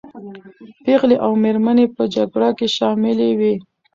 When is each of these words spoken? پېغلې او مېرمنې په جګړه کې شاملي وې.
پېغلې 0.83 1.15
او 1.25 1.31
مېرمنې 1.43 1.85
په 1.95 2.03
جګړه 2.15 2.49
کې 2.57 2.67
شاملي 2.75 3.29
وې. 3.39 3.53